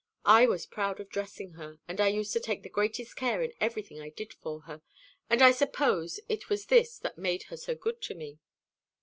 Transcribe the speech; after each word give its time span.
I 0.25 0.47
was 0.47 0.65
proud 0.65 0.99
of 0.99 1.09
dressing 1.09 1.51
her; 1.51 1.77
and 1.87 2.01
I 2.01 2.07
used 2.07 2.33
to 2.33 2.39
take 2.39 2.63
the 2.63 2.69
greatest 2.69 3.15
care 3.15 3.43
in 3.43 3.53
everything 3.61 4.01
I 4.01 4.09
did 4.09 4.33
for 4.33 4.61
her; 4.61 4.81
and 5.29 5.43
I 5.43 5.51
suppose 5.51 6.19
it 6.27 6.49
was 6.49 6.65
this 6.65 6.97
that 6.97 7.19
made 7.19 7.43
her 7.53 7.57
so 7.57 7.75
good 7.75 8.01
to 8.01 8.15
me. 8.15 8.39